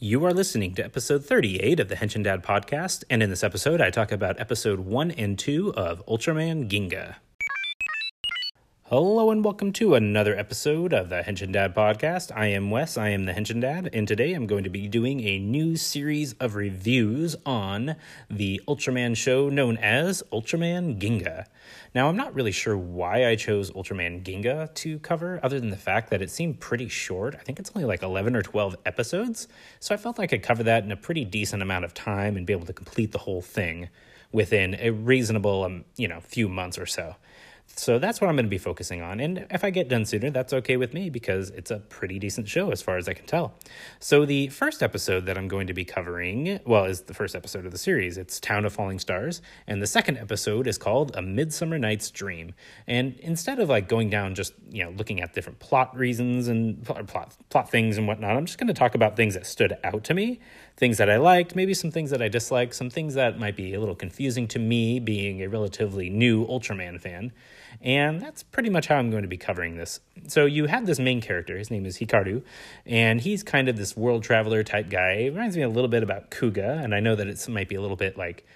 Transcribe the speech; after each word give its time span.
You 0.00 0.24
are 0.26 0.32
listening 0.32 0.76
to 0.76 0.84
episode 0.84 1.24
38 1.24 1.80
of 1.80 1.88
the 1.88 1.96
Henshin 1.96 2.22
Dad 2.22 2.44
podcast, 2.44 3.02
and 3.10 3.20
in 3.20 3.30
this 3.30 3.42
episode, 3.42 3.80
I 3.80 3.90
talk 3.90 4.12
about 4.12 4.38
episode 4.38 4.78
1 4.78 5.10
and 5.10 5.36
2 5.36 5.74
of 5.74 6.06
Ultraman 6.06 6.70
Ginga. 6.70 7.16
Hello, 8.90 9.30
and 9.30 9.44
welcome 9.44 9.70
to 9.74 9.94
another 9.94 10.34
episode 10.34 10.94
of 10.94 11.10
the 11.10 11.20
Henshin 11.20 11.52
Dad 11.52 11.74
podcast. 11.74 12.34
I 12.34 12.46
am 12.46 12.70
Wes, 12.70 12.96
I 12.96 13.10
am 13.10 13.26
the 13.26 13.34
Henshin 13.34 13.60
Dad, 13.60 13.90
and 13.92 14.08
today 14.08 14.32
I'm 14.32 14.46
going 14.46 14.64
to 14.64 14.70
be 14.70 14.88
doing 14.88 15.20
a 15.20 15.38
new 15.38 15.76
series 15.76 16.32
of 16.40 16.54
reviews 16.54 17.36
on 17.44 17.96
the 18.30 18.62
Ultraman 18.66 19.14
show 19.14 19.50
known 19.50 19.76
as 19.76 20.22
Ultraman 20.32 20.98
Ginga. 20.98 21.44
Now, 21.94 22.08
I'm 22.08 22.16
not 22.16 22.34
really 22.34 22.50
sure 22.50 22.78
why 22.78 23.26
I 23.26 23.36
chose 23.36 23.70
Ultraman 23.72 24.22
Ginga 24.22 24.74
to 24.76 24.98
cover, 25.00 25.38
other 25.42 25.60
than 25.60 25.68
the 25.68 25.76
fact 25.76 26.08
that 26.08 26.22
it 26.22 26.30
seemed 26.30 26.58
pretty 26.58 26.88
short. 26.88 27.34
I 27.38 27.42
think 27.42 27.58
it's 27.58 27.70
only 27.76 27.84
like 27.84 28.02
11 28.02 28.34
or 28.34 28.42
12 28.42 28.74
episodes, 28.86 29.48
so 29.80 29.94
I 29.94 29.98
felt 29.98 30.18
like 30.18 30.32
I 30.32 30.38
could 30.38 30.42
cover 30.42 30.62
that 30.62 30.84
in 30.84 30.92
a 30.92 30.96
pretty 30.96 31.26
decent 31.26 31.60
amount 31.60 31.84
of 31.84 31.92
time 31.92 32.38
and 32.38 32.46
be 32.46 32.54
able 32.54 32.64
to 32.64 32.72
complete 32.72 33.12
the 33.12 33.18
whole 33.18 33.42
thing 33.42 33.90
within 34.32 34.76
a 34.80 34.92
reasonable, 34.92 35.64
um, 35.64 35.84
you 35.96 36.08
know, 36.08 36.20
few 36.20 36.48
months 36.48 36.78
or 36.78 36.86
so. 36.86 37.16
So 37.76 37.98
that's 38.00 38.20
what 38.20 38.28
I'm 38.28 38.34
going 38.34 38.46
to 38.46 38.50
be 38.50 38.58
focusing 38.58 39.02
on. 39.02 39.20
And 39.20 39.46
if 39.50 39.62
I 39.62 39.70
get 39.70 39.88
done 39.88 40.04
sooner, 40.04 40.30
that's 40.30 40.52
okay 40.52 40.76
with 40.76 40.92
me 40.92 41.10
because 41.10 41.50
it's 41.50 41.70
a 41.70 41.78
pretty 41.78 42.18
decent 42.18 42.48
show 42.48 42.72
as 42.72 42.82
far 42.82 42.96
as 42.96 43.08
I 43.08 43.12
can 43.12 43.24
tell. 43.24 43.54
So 44.00 44.26
the 44.26 44.48
first 44.48 44.82
episode 44.82 45.26
that 45.26 45.38
I'm 45.38 45.46
going 45.46 45.68
to 45.68 45.74
be 45.74 45.84
covering, 45.84 46.58
well, 46.66 46.86
is 46.86 47.02
the 47.02 47.14
first 47.14 47.36
episode 47.36 47.66
of 47.66 47.72
the 47.72 47.78
series. 47.78 48.18
It's 48.18 48.40
Town 48.40 48.64
of 48.64 48.72
Falling 48.72 48.98
Stars. 48.98 49.42
And 49.68 49.80
the 49.80 49.86
second 49.86 50.18
episode 50.18 50.66
is 50.66 50.76
called 50.76 51.14
A 51.14 51.22
Midsummer 51.22 51.78
Night's 51.78 52.10
Dream. 52.10 52.52
And 52.88 53.16
instead 53.20 53.60
of 53.60 53.68
like 53.68 53.88
going 53.88 54.10
down 54.10 54.34
just, 54.34 54.54
you 54.70 54.82
know, 54.82 54.90
looking 54.90 55.20
at 55.20 55.34
different 55.34 55.60
plot 55.60 55.96
reasons 55.96 56.48
and 56.48 56.82
plot, 56.84 57.36
plot 57.48 57.70
things 57.70 57.96
and 57.96 58.08
whatnot, 58.08 58.36
I'm 58.36 58.46
just 58.46 58.58
going 58.58 58.68
to 58.68 58.74
talk 58.74 58.96
about 58.96 59.14
things 59.14 59.34
that 59.34 59.46
stood 59.46 59.78
out 59.84 60.02
to 60.04 60.14
me, 60.14 60.40
things 60.76 60.98
that 60.98 61.08
I 61.08 61.16
liked, 61.16 61.54
maybe 61.54 61.74
some 61.74 61.92
things 61.92 62.10
that 62.10 62.22
I 62.22 62.28
disliked, 62.28 62.74
some 62.74 62.90
things 62.90 63.14
that 63.14 63.38
might 63.38 63.56
be 63.56 63.72
a 63.74 63.78
little 63.78 63.94
confusing 63.94 64.48
to 64.48 64.58
me 64.58 64.98
being 64.98 65.42
a 65.42 65.46
relatively 65.48 66.10
new 66.10 66.44
Ultraman 66.46 67.00
fan. 67.00 67.32
And 67.80 68.20
that's 68.20 68.42
pretty 68.42 68.70
much 68.70 68.86
how 68.86 68.96
I'm 68.96 69.10
going 69.10 69.22
to 69.22 69.28
be 69.28 69.36
covering 69.36 69.76
this. 69.76 70.00
So 70.26 70.46
you 70.46 70.66
have 70.66 70.86
this 70.86 70.98
main 70.98 71.20
character, 71.20 71.56
his 71.56 71.70
name 71.70 71.86
is 71.86 71.98
Hikaru, 71.98 72.42
and 72.86 73.20
he's 73.20 73.42
kind 73.42 73.68
of 73.68 73.76
this 73.76 73.96
world 73.96 74.22
traveler 74.22 74.64
type 74.64 74.90
guy. 74.90 75.12
It 75.12 75.30
reminds 75.32 75.56
me 75.56 75.62
a 75.62 75.68
little 75.68 75.88
bit 75.88 76.02
about 76.02 76.30
Kuuga, 76.30 76.82
and 76.82 76.94
I 76.94 77.00
know 77.00 77.14
that 77.14 77.26
it 77.26 77.48
might 77.48 77.68
be 77.68 77.76
a 77.76 77.80
little 77.80 77.96
bit 77.96 78.16
like 78.18 78.46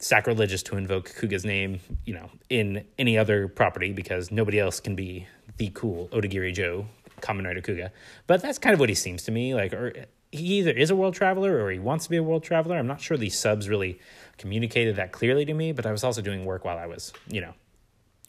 sacrilegious 0.00 0.62
to 0.64 0.76
invoke 0.76 1.10
Kuuga's 1.10 1.44
name, 1.44 1.80
you 2.04 2.14
know, 2.14 2.30
in 2.48 2.84
any 2.98 3.18
other 3.18 3.48
property 3.48 3.92
because 3.92 4.30
nobody 4.30 4.58
else 4.58 4.80
can 4.80 4.94
be 4.94 5.26
the 5.56 5.70
cool 5.74 6.08
Odagiri 6.08 6.54
Joe, 6.54 6.86
Kamen 7.20 7.44
Rider 7.44 7.60
Kuuga. 7.60 7.90
But 8.26 8.42
that's 8.42 8.58
kind 8.58 8.74
of 8.74 8.80
what 8.80 8.88
he 8.88 8.94
seems 8.94 9.24
to 9.24 9.32
me 9.32 9.54
like, 9.54 9.72
or 9.72 10.06
he 10.30 10.58
either 10.58 10.70
is 10.70 10.90
a 10.90 10.96
world 10.96 11.14
traveler 11.14 11.62
or 11.62 11.70
he 11.70 11.78
wants 11.78 12.04
to 12.04 12.10
be 12.10 12.16
a 12.16 12.22
world 12.22 12.42
traveler. 12.42 12.76
I'm 12.76 12.86
not 12.86 13.00
sure 13.00 13.16
these 13.16 13.38
subs 13.38 13.68
really 13.68 13.98
communicated 14.36 14.96
that 14.96 15.12
clearly 15.12 15.44
to 15.46 15.54
me, 15.54 15.72
but 15.72 15.86
I 15.86 15.92
was 15.92 16.04
also 16.04 16.20
doing 16.22 16.44
work 16.44 16.64
while 16.64 16.78
I 16.78 16.86
was, 16.86 17.12
you 17.28 17.40
know, 17.40 17.54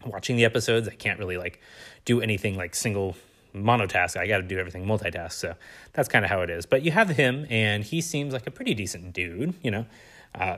watching 0.06 0.36
the 0.36 0.46
episodes. 0.46 0.88
I 0.88 0.94
can't 0.96 1.20
really 1.20 1.38
like 1.38 1.60
do 2.06 2.22
anything 2.22 2.56
like 2.56 2.76
single 2.76 3.16
monotask. 3.54 4.18
I 4.18 4.28
got 4.28 4.38
to 4.38 4.44
do 4.44 4.58
everything 4.58 4.86
multitask. 4.86 5.34
So 5.34 5.56
that's 5.94 6.08
kind 6.08 6.24
of 6.24 6.32
how 6.32 6.42
it 6.42 6.50
is. 6.50 6.66
But 6.66 6.84
you 6.84 6.92
have 6.92 7.10
him, 7.10 7.46
and 7.50 7.84
he 7.84 8.02
seems 8.02 8.34
like 8.34 8.48
a 8.48 8.52
pretty 8.52 8.74
decent 8.74 9.14
dude, 9.14 9.54
you 9.62 9.72
know. 9.72 9.86
Uh, 10.34 10.58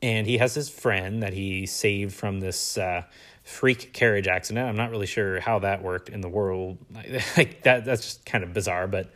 and 0.00 0.26
he 0.26 0.38
has 0.38 0.54
his 0.54 0.68
friend 0.68 1.22
that 1.22 1.32
he 1.32 1.66
saved 1.66 2.12
from 2.12 2.40
this 2.40 2.76
uh, 2.76 3.02
freak 3.44 3.92
carriage 3.92 4.26
accident. 4.26 4.68
I'm 4.68 4.76
not 4.76 4.90
really 4.90 5.06
sure 5.06 5.40
how 5.40 5.60
that 5.60 5.82
worked 5.82 6.08
in 6.08 6.20
the 6.20 6.28
world. 6.28 6.78
Like 7.36 7.62
that, 7.62 7.84
that's 7.84 8.02
just 8.02 8.26
kind 8.26 8.42
of 8.42 8.52
bizarre. 8.52 8.86
But 8.88 9.12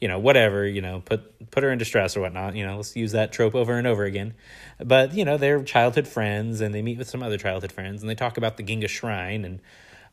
you 0.00 0.08
know, 0.08 0.18
whatever, 0.18 0.66
you 0.66 0.80
know, 0.80 1.00
put 1.04 1.50
put 1.50 1.62
her 1.62 1.70
in 1.70 1.78
distress 1.78 2.16
or 2.16 2.20
whatnot. 2.20 2.54
You 2.54 2.66
know, 2.66 2.76
let's 2.76 2.94
use 2.94 3.12
that 3.12 3.32
trope 3.32 3.54
over 3.54 3.76
and 3.76 3.86
over 3.86 4.04
again. 4.04 4.34
But 4.82 5.14
you 5.14 5.24
know, 5.24 5.36
they're 5.36 5.62
childhood 5.62 6.06
friends, 6.06 6.60
and 6.60 6.74
they 6.74 6.82
meet 6.82 6.98
with 6.98 7.08
some 7.08 7.22
other 7.22 7.38
childhood 7.38 7.72
friends, 7.72 8.02
and 8.02 8.08
they 8.08 8.14
talk 8.14 8.36
about 8.36 8.56
the 8.56 8.62
Ginga 8.62 8.88
Shrine. 8.88 9.44
And 9.44 9.60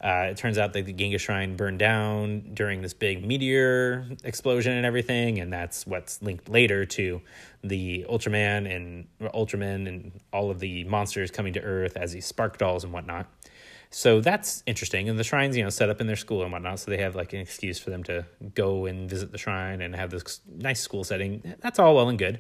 uh, 0.04 0.30
it 0.32 0.38
turns 0.38 0.58
out 0.58 0.74
that 0.74 0.86
the 0.86 0.94
Ginga 0.94 1.20
Shrine 1.20 1.56
burned 1.56 1.80
down 1.80 2.54
during 2.54 2.82
this 2.82 2.94
big 2.94 3.26
meteor 3.26 4.08
explosion 4.24 4.74
and 4.74 4.86
everything, 4.86 5.40
and 5.40 5.54
that's 5.54 5.86
what's 5.86 6.22
linked 6.22 6.50
later 6.50 6.86
to 6.86 7.22
the 7.64 8.06
Ultraman 8.10 8.74
and 8.74 9.08
Ultraman 9.34 9.88
and 9.88 10.12
all 10.34 10.50
of 10.50 10.60
the 10.60 10.84
monsters 10.86 11.32
coming 11.32 11.54
to 11.54 11.62
Earth 11.62 11.96
as 11.96 12.12
these 12.12 12.26
spark 12.26 12.58
dolls 12.58 12.84
and 12.84 12.92
whatnot. 12.92 13.28
So 13.90 14.22
that's 14.22 14.64
interesting. 14.66 15.10
And 15.10 15.18
the 15.18 15.24
shrines, 15.24 15.56
you 15.56 15.64
know, 15.64 15.70
set 15.70 15.90
up 15.90 16.02
in 16.02 16.08
their 16.08 16.16
school 16.16 16.44
and 16.44 16.52
whatnot. 16.52 16.80
So 16.80 16.92
they 16.92 16.98
have 16.98 17.16
like 17.16 17.34
an 17.34 17.40
excuse 17.40 17.80
for 17.80 17.90
them 17.90 18.04
to 18.06 18.26
go 18.54 18.86
and 18.86 19.10
visit 19.10 19.32
the 19.32 19.38
shrine 19.38 19.82
and 19.82 19.96
have 19.96 20.10
this 20.10 20.42
nice 20.48 20.82
school 20.82 21.04
setting. 21.04 21.56
That's 21.62 21.80
all 21.80 21.96
well 21.96 22.10
and 22.10 22.20
good. 22.20 22.40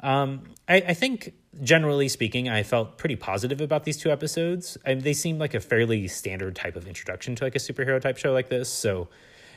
Um, 0.00 0.42
I, 0.68 0.76
I, 0.76 0.94
think 0.94 1.32
generally 1.62 2.08
speaking, 2.08 2.48
I 2.48 2.62
felt 2.62 2.98
pretty 2.98 3.16
positive 3.16 3.60
about 3.60 3.84
these 3.84 3.96
two 3.96 4.10
episodes. 4.10 4.76
I, 4.84 4.94
they 4.94 5.14
seem 5.14 5.38
like 5.38 5.54
a 5.54 5.60
fairly 5.60 6.08
standard 6.08 6.56
type 6.56 6.76
of 6.76 6.86
introduction 6.86 7.34
to 7.36 7.44
like 7.44 7.54
a 7.54 7.58
superhero 7.58 8.00
type 8.00 8.18
show 8.18 8.32
like 8.32 8.48
this. 8.48 8.68
So, 8.68 9.08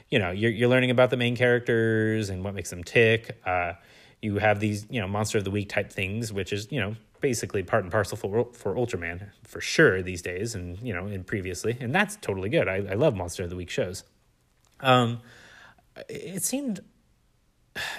you 0.09 0.19
know, 0.19 0.31
you're, 0.31 0.51
you're 0.51 0.69
learning 0.69 0.91
about 0.91 1.09
the 1.09 1.17
main 1.17 1.35
characters 1.35 2.29
and 2.29 2.43
what 2.43 2.53
makes 2.53 2.69
them 2.69 2.83
tick. 2.83 3.41
Uh, 3.45 3.73
you 4.21 4.37
have 4.37 4.59
these, 4.59 4.85
you 4.89 5.01
know, 5.01 5.07
monster 5.07 5.37
of 5.37 5.43
the 5.43 5.51
week 5.51 5.69
type 5.69 5.91
things, 5.91 6.31
which 6.31 6.53
is, 6.53 6.71
you 6.71 6.79
know, 6.79 6.95
basically 7.21 7.63
part 7.63 7.83
and 7.83 7.91
parcel 7.91 8.17
for 8.17 8.47
for 8.53 8.75
Ultraman 8.75 9.29
for 9.43 9.61
sure 9.61 10.01
these 10.01 10.21
days, 10.21 10.55
and 10.55 10.79
you 10.81 10.93
know, 10.93 11.05
and 11.05 11.25
previously, 11.25 11.77
and 11.79 11.93
that's 11.93 12.15
totally 12.17 12.49
good. 12.49 12.67
I, 12.67 12.75
I 12.75 12.93
love 12.93 13.15
Monster 13.15 13.43
of 13.43 13.49
the 13.49 13.55
Week 13.55 13.69
shows. 13.69 14.03
Um, 14.79 15.21
it 16.09 16.43
seemed 16.43 16.81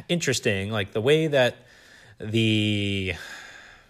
interesting, 0.08 0.70
like 0.70 0.92
the 0.92 1.00
way 1.00 1.26
that 1.26 1.56
the 2.20 3.14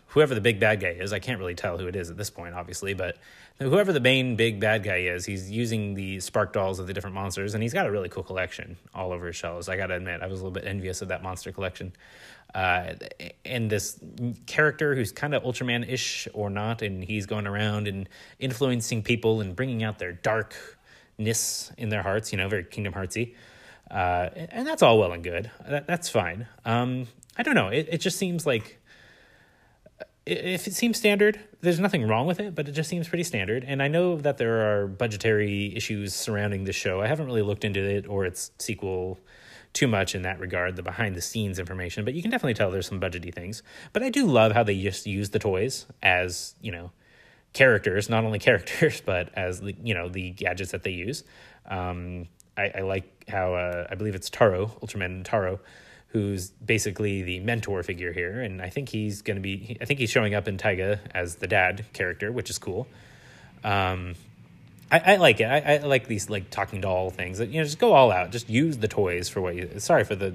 whoever 0.08 0.34
the 0.34 0.40
big 0.40 0.58
bad 0.58 0.80
guy 0.80 0.90
is, 0.90 1.12
I 1.12 1.18
can't 1.18 1.38
really 1.38 1.54
tell 1.54 1.78
who 1.78 1.86
it 1.86 1.96
is 1.96 2.10
at 2.10 2.16
this 2.16 2.30
point, 2.30 2.54
obviously, 2.54 2.94
but 2.94 3.16
whoever 3.58 3.92
the 3.92 4.00
main 4.00 4.36
big 4.36 4.58
bad 4.58 4.82
guy 4.82 4.98
is, 4.98 5.24
he's 5.24 5.50
using 5.50 5.94
the 5.94 6.20
spark 6.20 6.52
dolls 6.52 6.78
of 6.78 6.86
the 6.86 6.94
different 6.94 7.14
monsters, 7.14 7.54
and 7.54 7.62
he's 7.62 7.74
got 7.74 7.86
a 7.86 7.90
really 7.90 8.08
cool 8.08 8.22
collection 8.22 8.76
all 8.94 9.12
over 9.12 9.26
his 9.26 9.36
shelves. 9.36 9.68
I 9.68 9.76
gotta 9.76 9.94
admit, 9.94 10.22
I 10.22 10.26
was 10.26 10.40
a 10.40 10.44
little 10.44 10.52
bit 10.52 10.66
envious 10.66 11.02
of 11.02 11.08
that 11.08 11.22
monster 11.22 11.52
collection. 11.52 11.92
Uh, 12.54 12.94
and 13.44 13.68
this 13.68 14.00
character 14.46 14.94
who's 14.94 15.12
kind 15.12 15.34
of 15.34 15.42
Ultraman 15.42 15.86
ish 15.86 16.26
or 16.32 16.48
not, 16.48 16.80
and 16.80 17.04
he's 17.04 17.26
going 17.26 17.46
around 17.46 17.86
and 17.86 18.08
influencing 18.38 19.02
people 19.02 19.42
and 19.42 19.54
bringing 19.54 19.82
out 19.82 19.98
their 19.98 20.12
darkness 20.12 21.70
in 21.76 21.90
their 21.90 22.02
hearts, 22.02 22.32
you 22.32 22.38
know, 22.38 22.48
very 22.48 22.64
Kingdom 22.64 22.94
Heartsy. 22.94 23.34
Uh, 23.90 24.30
and 24.50 24.66
that's 24.66 24.82
all 24.82 24.98
well 24.98 25.12
and 25.12 25.22
good. 25.22 25.50
That, 25.68 25.86
that's 25.86 26.08
fine. 26.08 26.46
Um, 26.64 27.06
I 27.36 27.42
don't 27.42 27.54
know. 27.54 27.68
It, 27.68 27.88
it 27.90 27.98
just 27.98 28.16
seems 28.16 28.46
like 28.46 28.80
if 30.28 30.66
it 30.66 30.74
seems 30.74 30.96
standard, 30.96 31.40
there's 31.60 31.80
nothing 31.80 32.06
wrong 32.06 32.26
with 32.26 32.40
it, 32.40 32.54
but 32.54 32.68
it 32.68 32.72
just 32.72 32.88
seems 32.88 33.08
pretty 33.08 33.24
standard. 33.24 33.64
And 33.66 33.82
I 33.82 33.88
know 33.88 34.16
that 34.16 34.38
there 34.38 34.82
are 34.82 34.86
budgetary 34.86 35.74
issues 35.74 36.14
surrounding 36.14 36.64
the 36.64 36.72
show. 36.72 37.00
I 37.00 37.06
haven't 37.06 37.26
really 37.26 37.42
looked 37.42 37.64
into 37.64 37.80
it 37.80 38.06
or 38.06 38.24
its 38.24 38.50
sequel 38.58 39.18
too 39.72 39.86
much 39.86 40.14
in 40.14 40.22
that 40.22 40.40
regard, 40.40 40.76
the 40.76 40.82
behind 40.82 41.14
the 41.14 41.20
scenes 41.20 41.58
information, 41.58 42.04
but 42.04 42.14
you 42.14 42.22
can 42.22 42.30
definitely 42.30 42.54
tell 42.54 42.70
there's 42.70 42.88
some 42.88 43.00
budgety 43.00 43.34
things. 43.34 43.62
But 43.92 44.02
I 44.02 44.10
do 44.10 44.26
love 44.26 44.52
how 44.52 44.62
they 44.62 44.80
just 44.80 45.06
use 45.06 45.30
the 45.30 45.38
toys 45.38 45.86
as, 46.02 46.54
you 46.60 46.72
know, 46.72 46.90
characters, 47.52 48.08
not 48.08 48.24
only 48.24 48.38
characters, 48.48 49.00
but 49.00 49.30
as, 49.34 49.60
the, 49.60 49.74
you 49.82 49.94
know, 49.94 50.08
the 50.08 50.30
gadgets 50.30 50.72
that 50.72 50.82
they 50.82 50.90
use. 50.90 51.24
Um, 51.66 52.28
I, 52.56 52.72
I, 52.76 52.80
like 52.80 53.24
how, 53.28 53.54
uh, 53.54 53.86
I 53.90 53.94
believe 53.94 54.14
it's 54.14 54.30
Taro, 54.30 54.66
Ultraman 54.82 55.22
Taro, 55.24 55.60
who's 56.08 56.50
basically 56.50 57.22
the 57.22 57.40
mentor 57.40 57.82
figure 57.82 58.12
here. 58.12 58.40
And 58.40 58.62
I 58.62 58.70
think 58.70 58.88
he's 58.88 59.22
going 59.22 59.36
to 59.36 59.42
be, 59.42 59.76
I 59.80 59.84
think 59.84 60.00
he's 60.00 60.10
showing 60.10 60.34
up 60.34 60.48
in 60.48 60.56
Taiga 60.56 61.00
as 61.14 61.36
the 61.36 61.46
dad 61.46 61.84
character, 61.92 62.32
which 62.32 62.50
is 62.50 62.58
cool. 62.58 62.86
Um, 63.62 64.14
I, 64.90 65.14
I, 65.14 65.16
like 65.16 65.40
it. 65.40 65.44
I, 65.44 65.74
I, 65.74 65.76
like 65.78 66.06
these 66.06 66.30
like 66.30 66.48
talking 66.50 66.80
doll 66.80 67.10
things. 67.10 67.38
That 67.38 67.50
you 67.50 67.58
know, 67.58 67.64
just 67.64 67.78
go 67.78 67.92
all 67.92 68.10
out. 68.10 68.30
Just 68.30 68.48
use 68.48 68.78
the 68.78 68.88
toys 68.88 69.28
for 69.28 69.40
what 69.40 69.54
you. 69.54 69.78
Sorry 69.78 70.04
for 70.04 70.14
the 70.14 70.34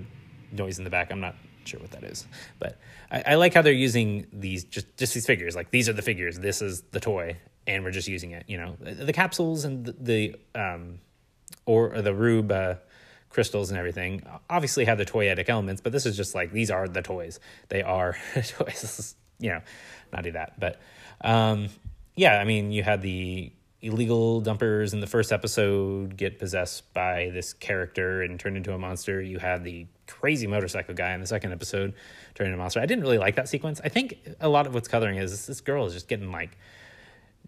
noise 0.52 0.78
in 0.78 0.84
the 0.84 0.92
back. 0.92 1.12
I'm 1.12 1.22
not 1.22 1.36
sure 1.66 1.80
what 1.80 1.92
that 1.92 2.04
is, 2.04 2.28
but 2.60 2.78
I, 3.10 3.24
I 3.28 3.36
like 3.36 3.54
how 3.54 3.62
they're 3.62 3.74
using 3.74 4.28
these 4.32 4.64
just 4.66 4.96
just 4.96 5.16
these 5.16 5.26
figures. 5.26 5.56
Like 5.56 5.72
these 5.72 5.90
are 5.90 5.94
the 5.94 6.04
figures. 6.04 6.38
This 6.38 6.62
is 6.62 6.82
the 6.92 7.00
toy, 7.00 7.38
and 7.66 7.84
we're 7.84 7.92
just 7.92 8.08
using 8.08 8.32
it. 8.32 8.44
You 8.48 8.58
know, 8.58 8.76
the, 8.80 9.14
capsules 9.14 9.66
and 9.66 9.86
the, 9.86 9.96
the 10.00 10.36
um, 10.54 11.00
or, 11.66 11.96
or 11.96 12.02
the 12.04 12.14
rube. 12.14 12.52
Uh, 12.52 12.76
crystals 13.34 13.70
and 13.70 13.78
everything 13.78 14.24
obviously 14.50 14.86
have 14.86 14.98
the 14.98 15.06
toyetic 15.06 15.50
elements, 15.50 15.82
but 15.82 15.92
this 15.92 16.06
is 16.06 16.16
just 16.16 16.36
like 16.36 16.52
these 16.52 16.72
are 16.72 16.88
the 16.88 17.02
toys. 17.02 17.40
They 17.70 17.82
are 17.82 18.18
toys. 18.34 19.16
you 19.40 19.50
know, 19.50 19.62
not 20.12 20.24
do 20.24 20.32
that, 20.32 20.60
but 20.60 20.80
um, 21.22 21.68
yeah. 22.16 22.40
I 22.40 22.46
mean, 22.46 22.72
you 22.72 22.84
had 22.84 23.02
the 23.02 23.52
illegal 23.82 24.40
dumpers 24.40 24.94
in 24.94 25.02
the 25.02 25.08
first 25.08 25.34
episode 25.34 26.16
get 26.16 26.40
possessed 26.40 26.94
by 26.94 27.30
this 27.34 27.52
character 27.54 28.22
and 28.22 28.40
turn 28.40 28.56
into 28.56 28.74
a 28.74 28.78
monster. 28.78 29.22
You 29.22 29.40
had 29.40 29.64
the 29.64 29.88
crazy 30.08 30.48
motorcycle 30.48 30.94
guy 30.94 31.14
in 31.14 31.20
the 31.20 31.28
second 31.28 31.52
episode 31.52 31.94
turn 32.34 32.48
into 32.48 32.56
a 32.56 32.60
monster. 32.60 32.80
I 32.80 32.86
didn't 32.86 33.04
really 33.04 33.18
like 33.18 33.36
that 33.36 33.50
sequence. 33.50 33.82
I 33.84 33.90
think 33.90 34.20
a 34.40 34.48
lot 34.48 34.68
of 34.68 34.74
what's 34.74 34.88
coloring 34.88 35.18
is 35.18 35.46
this 35.46 35.60
girl 35.60 35.86
is 35.86 35.94
just 35.94 36.08
getting 36.08 36.32
like 36.32 36.58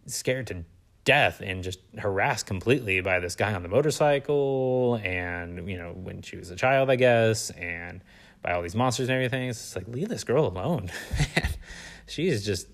scared 0.08 0.48
to 0.48 0.66
death 1.06 1.42
and 1.42 1.64
just 1.64 1.80
harassed 1.98 2.46
completely 2.46 3.00
by 3.00 3.20
this 3.20 3.36
guy 3.36 3.54
on 3.54 3.64
the 3.64 3.70
motorcycle 3.70 5.00
and 5.04 5.70
you 5.70 5.78
know 5.78 5.92
when 5.92 6.22
she 6.22 6.36
was 6.36 6.50
a 6.50 6.56
child 6.56 6.90
i 6.90 6.96
guess 6.96 7.52
and 7.52 8.02
by 8.46 8.52
all 8.52 8.62
these 8.62 8.76
monsters 8.76 9.10
and 9.10 9.16
everything. 9.16 9.50
It's 9.50 9.76
like 9.76 9.88
leave 9.88 10.08
this 10.08 10.24
girl 10.24 10.46
alone. 10.46 10.92
She's 12.08 12.46
just 12.46 12.68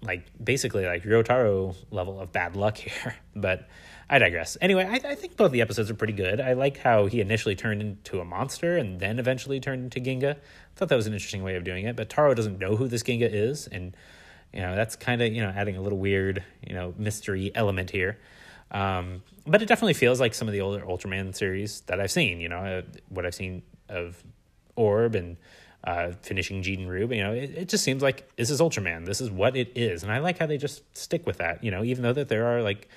like 0.00 0.26
basically 0.42 0.86
like 0.86 1.04
Ryotaro 1.04 1.76
level 1.90 2.18
of 2.18 2.32
bad 2.32 2.56
luck 2.56 2.78
here. 2.78 3.14
But 3.36 3.68
I 4.08 4.18
digress. 4.18 4.56
Anyway, 4.62 4.86
I, 4.86 5.10
I, 5.10 5.14
think 5.14 5.36
both 5.36 5.52
the 5.52 5.60
episodes 5.60 5.90
are 5.90 5.94
pretty 5.94 6.14
good. 6.14 6.40
I 6.40 6.54
like 6.54 6.78
how 6.78 7.06
he 7.06 7.20
initially 7.20 7.54
turned 7.54 7.82
into 7.82 8.20
a 8.20 8.24
monster 8.24 8.78
and 8.78 8.98
then 8.98 9.18
eventually 9.18 9.60
turned 9.60 9.84
into 9.84 10.00
Ginga. 10.00 10.36
I 10.36 10.38
thought 10.76 10.88
that 10.88 10.96
was 10.96 11.06
an 11.06 11.12
interesting 11.12 11.42
way 11.42 11.56
of 11.56 11.64
doing 11.64 11.84
it. 11.84 11.94
But 11.94 12.08
Taro 12.08 12.32
doesn't 12.32 12.58
know 12.58 12.76
who 12.76 12.88
this 12.88 13.02
Ginga 13.02 13.28
is, 13.30 13.66
and 13.66 13.94
you 14.52 14.60
know 14.60 14.74
that's 14.74 14.96
kind 14.96 15.22
of 15.22 15.32
you 15.32 15.42
know 15.42 15.50
adding 15.54 15.76
a 15.76 15.80
little 15.80 15.98
weird 15.98 16.42
you 16.66 16.74
know 16.74 16.94
mystery 16.96 17.52
element 17.54 17.90
here. 17.90 18.18
Um, 18.70 19.22
but 19.46 19.62
it 19.62 19.66
definitely 19.66 19.94
feels 19.94 20.20
like 20.20 20.34
some 20.34 20.46
of 20.46 20.52
the 20.52 20.60
older 20.60 20.84
Ultraman 20.84 21.34
series 21.34 21.80
that 21.82 22.00
I've 22.00 22.10
seen. 22.10 22.40
You 22.40 22.50
know, 22.50 22.58
uh, 22.58 22.82
what 23.08 23.24
I've 23.24 23.34
seen 23.34 23.62
of 23.88 24.22
Orb 24.76 25.14
and 25.14 25.36
uh, 25.84 26.12
finishing 26.22 26.62
Jidenrube. 26.62 27.14
You 27.16 27.22
know, 27.22 27.32
it, 27.32 27.50
it 27.56 27.68
just 27.68 27.84
seems 27.84 28.02
like 28.02 28.34
this 28.36 28.50
is 28.50 28.60
Ultraman. 28.60 29.06
This 29.06 29.20
is 29.20 29.30
what 29.30 29.56
it 29.56 29.72
is, 29.74 30.02
and 30.02 30.12
I 30.12 30.18
like 30.18 30.38
how 30.38 30.46
they 30.46 30.58
just 30.58 30.82
stick 30.96 31.26
with 31.26 31.38
that. 31.38 31.64
You 31.64 31.70
know, 31.70 31.82
even 31.84 32.02
though 32.02 32.12
that 32.12 32.28
there 32.28 32.46
are 32.46 32.62
like 32.62 32.88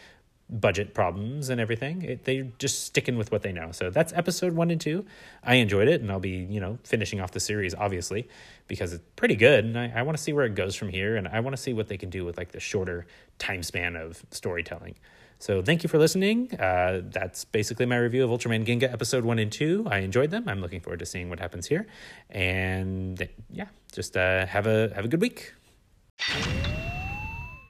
budget 0.51 0.93
problems 0.93 1.49
and 1.49 1.61
everything, 1.61 2.01
it, 2.01 2.25
they're 2.25 2.47
just 2.59 2.83
sticking 2.83 3.17
with 3.17 3.31
what 3.31 3.41
they 3.41 3.53
know. 3.53 3.71
So 3.71 3.89
that's 3.89 4.11
episode 4.13 4.53
one 4.53 4.69
and 4.69 4.81
two. 4.81 5.05
I 5.43 5.55
enjoyed 5.55 5.87
it, 5.87 6.01
and 6.01 6.11
I'll 6.11 6.19
be 6.19 6.45
you 6.49 6.59
know 6.59 6.77
finishing 6.83 7.21
off 7.21 7.31
the 7.31 7.39
series 7.39 7.73
obviously 7.73 8.27
because 8.67 8.93
it's 8.93 9.03
pretty 9.15 9.35
good, 9.35 9.65
and 9.65 9.77
I, 9.77 9.91
I 9.95 10.01
want 10.03 10.17
to 10.17 10.23
see 10.23 10.33
where 10.33 10.45
it 10.45 10.55
goes 10.55 10.75
from 10.75 10.89
here, 10.89 11.15
and 11.15 11.27
I 11.27 11.39
want 11.39 11.55
to 11.55 11.61
see 11.61 11.73
what 11.73 11.87
they 11.87 11.97
can 11.97 12.09
do 12.09 12.25
with 12.25 12.37
like 12.37 12.51
the 12.51 12.59
shorter 12.59 13.07
time 13.39 13.63
span 13.63 13.95
of 13.95 14.23
storytelling. 14.31 14.95
So 15.39 15.63
thank 15.63 15.81
you 15.81 15.89
for 15.89 15.97
listening. 15.97 16.53
Uh, 16.59 17.01
that's 17.03 17.45
basically 17.45 17.87
my 17.87 17.97
review 17.97 18.23
of 18.23 18.29
Ultraman 18.29 18.63
Ginga 18.63 18.91
episode 18.93 19.25
one 19.25 19.39
and 19.39 19.51
two. 19.51 19.87
I 19.89 19.99
enjoyed 19.99 20.29
them. 20.29 20.47
I'm 20.47 20.61
looking 20.61 20.81
forward 20.81 20.99
to 20.99 21.05
seeing 21.05 21.29
what 21.29 21.39
happens 21.39 21.65
here, 21.65 21.87
and 22.29 23.27
yeah, 23.49 23.67
just 23.91 24.17
uh, 24.17 24.45
have 24.45 24.67
a 24.67 24.91
have 24.93 25.05
a 25.05 25.07
good 25.07 25.21
week. 25.21 25.53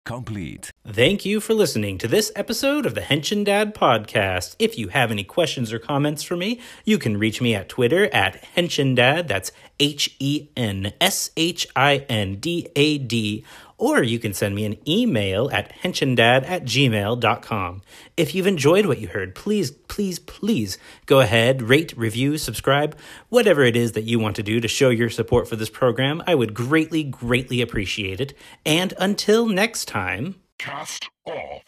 Complete. 0.03 0.70
Thank 0.87 1.25
you 1.25 1.39
for 1.39 1.53
listening 1.53 1.99
to 1.99 2.07
this 2.07 2.31
episode 2.35 2.87
of 2.87 2.95
the 2.95 3.01
Henshin 3.01 3.45
Dad 3.45 3.75
podcast. 3.75 4.55
If 4.57 4.79
you 4.79 4.87
have 4.87 5.11
any 5.11 5.23
questions 5.23 5.71
or 5.71 5.77
comments 5.77 6.23
for 6.23 6.35
me, 6.35 6.59
you 6.85 6.97
can 6.97 7.17
reach 7.17 7.39
me 7.39 7.53
at 7.53 7.69
Twitter 7.69 8.09
at 8.11 8.43
Henshin 8.55 8.95
Dad. 8.95 9.27
That's 9.27 9.51
H 9.79 10.15
E 10.17 10.49
N 10.57 10.91
S 10.99 11.29
H 11.37 11.67
I 11.75 11.97
N 12.09 12.37
D 12.37 12.67
A 12.75 12.97
D 12.97 13.45
or 13.77 14.03
you 14.03 14.19
can 14.19 14.33
send 14.33 14.53
me 14.53 14.63
an 14.63 14.77
email 14.87 15.49
at 15.51 15.73
henshindad 15.81 16.47
at 16.47 16.63
gmail.com. 16.65 17.81
If 18.15 18.35
you've 18.35 18.45
enjoyed 18.45 18.85
what 18.85 18.99
you 18.99 19.07
heard, 19.07 19.33
please, 19.33 19.71
please, 19.71 20.19
please 20.19 20.77
go 21.07 21.19
ahead, 21.19 21.63
rate, 21.63 21.91
review, 21.97 22.37
subscribe, 22.37 22.95
whatever 23.29 23.63
it 23.63 23.75
is 23.75 23.93
that 23.93 24.03
you 24.03 24.19
want 24.19 24.35
to 24.35 24.43
do 24.43 24.59
to 24.59 24.67
show 24.67 24.89
your 24.89 25.09
support 25.09 25.47
for 25.47 25.55
this 25.55 25.71
program. 25.71 26.21
I 26.27 26.35
would 26.35 26.53
greatly, 26.53 27.03
greatly 27.03 27.59
appreciate 27.59 28.21
it. 28.21 28.35
And 28.63 28.93
until 28.99 29.47
next 29.47 29.87
time, 29.87 30.35
cast 30.61 31.09
off. 31.25 31.63